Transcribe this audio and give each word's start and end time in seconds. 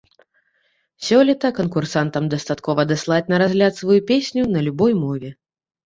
Сёлета 1.07 1.51
канкурсантам 1.59 2.31
дастаткова 2.33 2.89
даслаць 2.95 3.23
на 3.35 3.43
разгляд 3.45 3.73
сваю 3.85 4.03
песню 4.13 4.43
на 4.59 4.69
любой 4.69 4.93
мове. 5.09 5.29